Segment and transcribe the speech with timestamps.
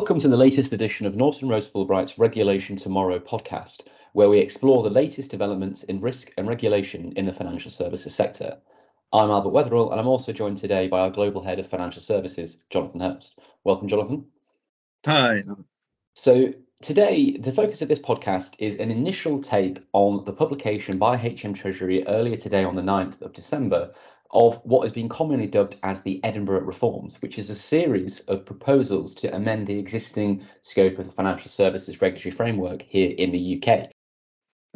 [0.00, 3.82] Welcome to the latest edition of Norton Rose Fulbright's Regulation Tomorrow podcast,
[4.14, 8.56] where we explore the latest developments in risk and regulation in the financial services sector.
[9.12, 12.56] I'm Albert Weatherall, and I'm also joined today by our Global Head of Financial Services,
[12.70, 13.34] Jonathan Herbst.
[13.64, 14.24] Welcome, Jonathan.
[15.04, 15.42] Hi.
[16.14, 21.18] So, today, the focus of this podcast is an initial take on the publication by
[21.18, 23.92] HM Treasury earlier today on the 9th of December
[24.32, 28.46] of what has been commonly dubbed as the Edinburgh Reforms, which is a series of
[28.46, 33.62] proposals to amend the existing scope of the financial services regulatory framework here in the
[33.62, 33.90] UK.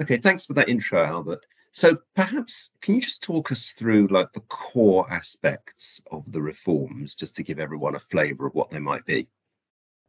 [0.00, 1.46] Okay, thanks for that intro, Albert.
[1.72, 7.14] So perhaps can you just talk us through like the core aspects of the reforms,
[7.14, 9.28] just to give everyone a flavour of what they might be?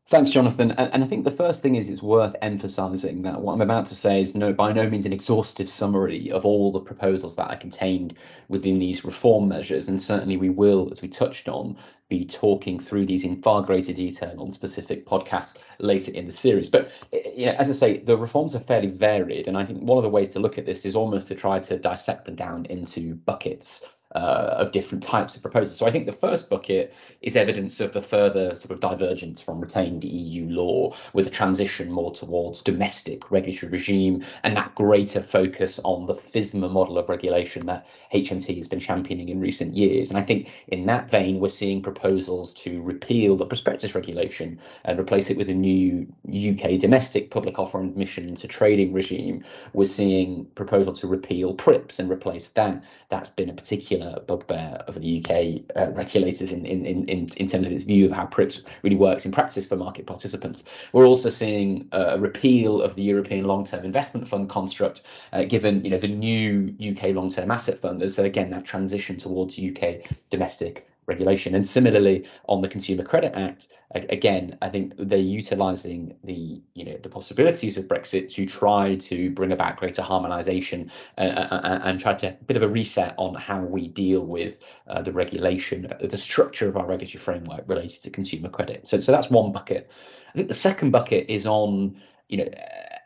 [0.08, 0.70] Thanks, Jonathan.
[0.70, 3.88] And, and, I think the first thing is it's worth emphasising that what I'm about
[3.88, 7.50] to say is no, by no means an exhaustive summary of all the proposals that
[7.50, 8.14] are contained
[8.48, 9.88] within these reform measures.
[9.88, 11.76] And certainly we will, as we touched on,
[12.08, 16.70] be talking through these in far greater detail on specific podcasts later in the series.
[16.70, 19.48] But eh, eh, you know, as I say, the reforms are fairly varied.
[19.48, 21.60] And I think one of the ways to look at this is almost to try
[21.62, 23.84] to dissect them down into buckets
[24.16, 25.78] uh, of different types of proposals.
[25.78, 29.60] So I think the first bucket is evidence of the further sort of divergence from
[29.60, 35.82] retained EU law with a transition more towards domestic regulatory regime and that greater focus
[35.84, 40.10] on the FISMA model of regulation that HMT has been championing in recent years.
[40.10, 44.98] And I think in that vein, we're seeing proposals to repeal the prospectus regulation and
[44.98, 49.44] replace it with a new UK domestic public offer and admission into trading regime.
[49.74, 52.82] We're seeing proposal to repeal PRIIPs and replace that.
[53.10, 57.48] That's been a particular uh, bugbear of the UK uh, regulators in, in, in, in
[57.48, 60.64] terms of its view of how PRIIPs really works in practice for market participants.
[60.94, 65.84] We're also seeing uh, a repeal of the European Long-Term Investment Fund construct, uh, given
[65.84, 68.12] you know the new UK Long-Term Asset Fund.
[68.12, 71.56] So again, that transition towards UK domestic regulation.
[71.56, 76.98] And similarly, on the Consumer Credit Act, again, I think they're utilising the you know
[77.02, 82.00] the possibilities of Brexit to try to bring about greater harmonisation uh, uh, uh, and
[82.00, 84.56] try to a bit of a reset on how we deal with
[84.88, 88.88] uh, the regulation, the structure of our regulatory framework related to consumer credit.
[88.88, 89.90] So, so that's one bucket.
[90.30, 91.96] I think the second bucket is on
[92.28, 92.50] you know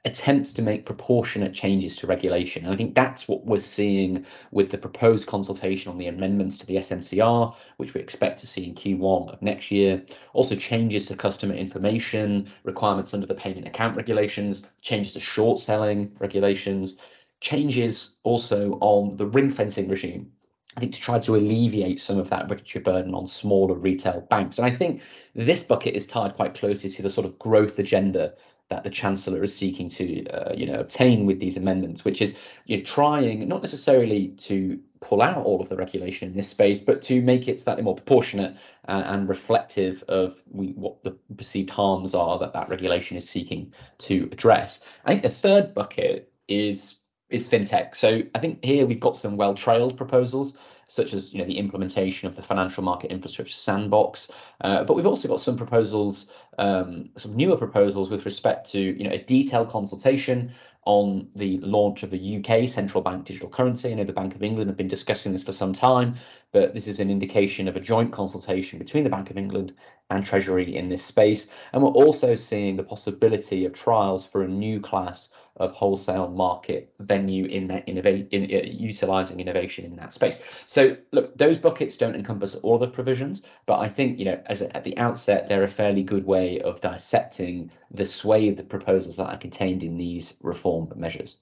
[0.05, 2.65] attempts to make proportionate changes to regulation.
[2.65, 6.65] And I think that's what we're seeing with the proposed consultation on the amendments to
[6.65, 10.03] the SMCR, which we expect to see in Q1 of next year.
[10.33, 16.11] Also, changes to customer information, requirements under the payment account regulations, changes to short selling
[16.19, 16.97] regulations,
[17.41, 20.31] changes also on the ring fencing regime.
[20.77, 24.59] I think to try to alleviate some of that regulatory burden on smaller retail banks.
[24.59, 25.01] And I think
[25.35, 28.33] this bucket is tied quite closely to the sort of growth agenda
[28.69, 32.35] that the chancellor is seeking to uh, you know obtain with these amendments which is
[32.65, 37.01] you're trying not necessarily to pull out all of the regulation in this space but
[37.01, 38.55] to make it slightly more proportionate
[38.87, 43.73] uh, and reflective of we, what the perceived harms are that that regulation is seeking
[43.97, 46.95] to address i think the third bucket is
[47.29, 50.57] is fintech so i think here we've got some well trailed proposals
[50.89, 54.29] such as you know the implementation of the financial market infrastructure sandbox.
[54.61, 59.03] Uh, but we've also got some proposals, um, some newer proposals with respect to you
[59.03, 60.51] know a detailed consultation
[60.85, 63.91] on the launch of the UK central bank digital currency.
[63.91, 66.15] I know the Bank of England have been discussing this for some time,
[66.51, 69.73] but this is an indication of a joint consultation between the Bank of England
[70.09, 71.47] and Treasury in this space.
[71.73, 76.93] And we're also seeing the possibility of trials for a new class of wholesale market
[76.99, 80.39] venue in that innovate in uh, utilizing innovation in that space.
[80.65, 84.61] So look, those buckets don't encompass all the provisions, but I think you know as
[84.61, 88.63] a, at the outset they're a fairly good way of dissecting the sway of the
[88.63, 91.39] proposals that are contained in these reform measures.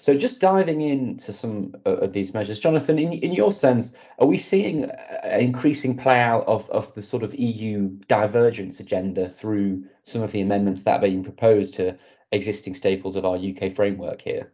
[0.00, 4.26] So just diving into some uh, of these measures, Jonathan, in, in your sense, are
[4.26, 4.84] we seeing
[5.22, 10.32] an increasing play out of, of the sort of EU divergence agenda through some of
[10.32, 11.96] the amendments that are being proposed to
[12.32, 14.52] existing staples of our UK framework here?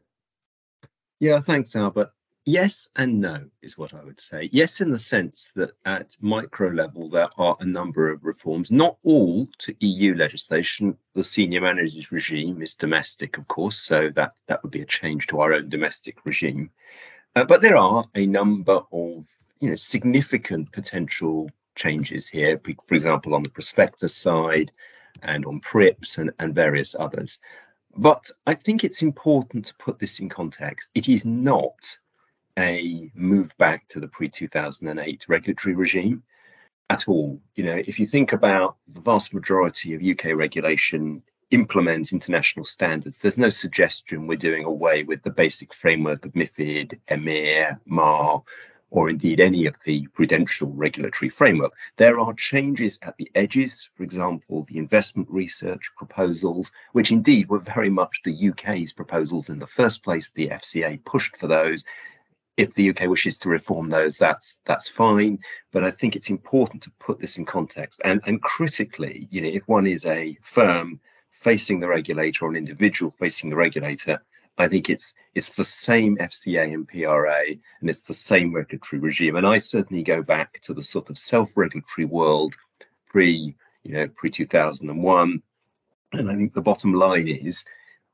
[1.18, 2.10] Yeah, thanks, Albert.
[2.50, 4.48] Yes and no is what I would say.
[4.50, 8.96] Yes, in the sense that at micro level, there are a number of reforms, not
[9.02, 10.96] all to EU legislation.
[11.12, 15.26] The senior managers regime is domestic, of course, so that, that would be a change
[15.26, 16.70] to our own domestic regime.
[17.36, 19.28] Uh, but there are a number of
[19.60, 24.72] you know, significant potential changes here, for example, on the prospectus side
[25.20, 27.40] and on PRIIPs and, and various others.
[27.94, 30.92] But I think it's important to put this in context.
[30.94, 31.98] It is not
[32.58, 36.22] a move back to the pre 2008 regulatory regime
[36.90, 37.40] at all.
[37.54, 43.18] You know, if you think about the vast majority of UK regulation implements international standards,
[43.18, 48.42] there's no suggestion we're doing away with the basic framework of MIFID, EMIR, MAR,
[48.90, 51.74] or indeed any of the prudential regulatory framework.
[51.96, 57.58] There are changes at the edges, for example, the investment research proposals, which indeed were
[57.58, 60.30] very much the UK's proposals in the first place.
[60.30, 61.84] The FCA pushed for those.
[62.58, 65.38] If the UK wishes to reform those, that's that's fine.
[65.72, 68.02] But I think it's important to put this in context.
[68.04, 71.00] And and critically, you know, if one is a firm
[71.30, 74.20] facing the regulator or an individual facing the regulator,
[74.58, 77.42] I think it's it's the same FCA and PRA,
[77.80, 79.36] and it's the same regulatory regime.
[79.36, 82.56] And I certainly go back to the sort of self-regulatory world
[83.06, 83.54] pre,
[83.84, 85.42] you know, pre 2001.
[86.12, 87.64] And I think the bottom line is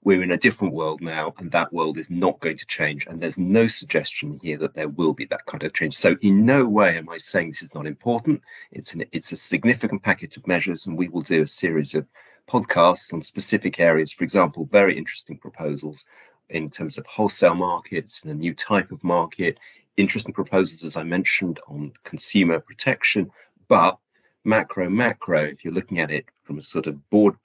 [0.05, 3.07] we're in a different world now, and that world is not going to change.
[3.07, 5.97] And there's no suggestion here that there will be that kind of change.
[5.97, 8.43] So in no way am I saying this is not important.
[8.71, 12.07] It's an it's a significant package of measures, and we will do a series of
[12.47, 14.13] podcasts on specific areas.
[14.13, 16.05] For example, very interesting proposals
[16.51, 19.59] in terms of wholesale markets and a new type of market.
[19.97, 23.31] Interesting proposals, as I mentioned, on consumer protection.
[23.69, 23.97] But
[24.45, 27.37] macro, macro, if you're looking at it from a sort of board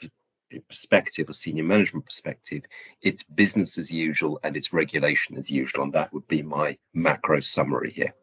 [0.67, 2.63] perspective or senior management perspective,
[3.01, 5.83] it's business as usual and it's regulation as usual.
[5.83, 8.13] And that would be my macro summary here.